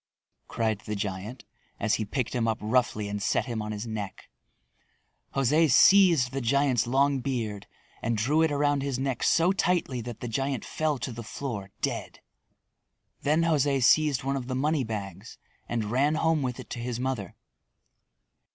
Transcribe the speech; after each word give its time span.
cried 0.47 0.79
the 0.79 0.95
giant 0.95 1.45
as 1.79 1.93
he 2.01 2.05
picked 2.05 2.33
him 2.33 2.47
up 2.47 2.57
roughly 2.59 3.07
and 3.07 3.21
set 3.21 3.45
him 3.45 3.61
on 3.61 3.71
his 3.71 3.85
neck. 3.85 4.31
José 5.35 5.69
seized 5.69 6.31
the 6.31 6.41
giant's 6.41 6.87
long 6.87 7.19
beard 7.19 7.67
and 8.01 8.17
drew 8.17 8.41
it 8.41 8.51
around 8.51 8.81
his 8.81 8.97
neck 8.97 9.21
so 9.21 9.51
tightly 9.51 10.01
that 10.01 10.19
the 10.19 10.27
giant 10.27 10.65
fell 10.65 10.97
to 10.97 11.11
the 11.11 11.21
floor 11.21 11.69
dead. 11.81 12.19
Then 13.21 13.43
José 13.43 13.83
seized 13.83 14.23
one 14.23 14.35
of 14.35 14.47
the 14.47 14.55
money 14.55 14.83
bags 14.83 15.37
and 15.69 15.91
ran 15.91 16.15
home 16.15 16.41
with 16.41 16.59
it 16.59 16.71
to 16.71 16.79
his 16.79 16.99
mother. 16.99 17.35